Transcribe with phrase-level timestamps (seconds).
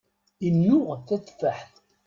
[0.47, 1.73] Innuɣ tatefaḥt.